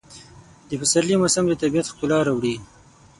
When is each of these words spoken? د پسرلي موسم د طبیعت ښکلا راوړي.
د 0.69 0.71
پسرلي 0.81 1.15
موسم 1.21 1.43
د 1.47 1.53
طبیعت 1.61 1.85
ښکلا 1.91 2.19
راوړي. 2.27 2.55